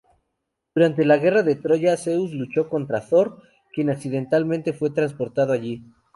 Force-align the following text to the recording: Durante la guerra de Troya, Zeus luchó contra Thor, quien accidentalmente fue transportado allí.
Durante 0.73 1.05
la 1.05 1.17
guerra 1.17 1.43
de 1.43 1.53
Troya, 1.53 1.95
Zeus 1.95 2.31
luchó 2.31 2.67
contra 2.69 3.07
Thor, 3.07 3.39
quien 3.71 3.91
accidentalmente 3.91 4.73
fue 4.73 4.89
transportado 4.89 5.53
allí. 5.53 5.83